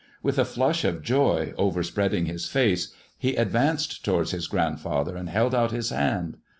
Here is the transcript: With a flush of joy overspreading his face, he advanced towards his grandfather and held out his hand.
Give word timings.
With 0.23 0.39
a 0.39 0.45
flush 0.45 0.83
of 0.83 1.03
joy 1.03 1.53
overspreading 1.59 2.25
his 2.25 2.47
face, 2.47 2.91
he 3.19 3.35
advanced 3.35 4.03
towards 4.03 4.31
his 4.31 4.47
grandfather 4.47 5.15
and 5.15 5.29
held 5.29 5.53
out 5.53 5.69
his 5.69 5.91
hand. 5.91 6.37